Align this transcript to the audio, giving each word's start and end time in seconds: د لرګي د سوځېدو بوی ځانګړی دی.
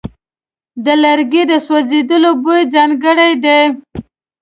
د 0.83 0.85
لرګي 1.03 1.43
د 1.51 1.53
سوځېدو 1.65 2.29
بوی 2.43 2.61
ځانګړی 2.73 3.31
دی. 3.43 3.61